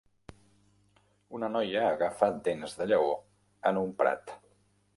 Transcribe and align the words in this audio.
Una 1.39 1.49
noia 1.57 1.83
agafa 1.89 2.31
dents 2.49 2.73
de 2.81 2.89
lleó 2.93 3.13
en 3.73 3.81
un 3.83 3.93
prat. 4.01 4.35